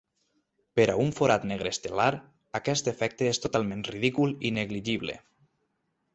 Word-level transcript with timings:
Per 0.77 0.85
a 0.93 0.95
un 1.03 1.11
forat 1.17 1.45
negre 1.51 1.71
estel·lar 1.77 2.07
aquest 2.61 2.91
efecte 2.93 3.29
és 3.35 3.41
totalment 3.45 3.85
ridícul 3.93 4.35
i 4.51 4.55
negligible. 4.61 5.21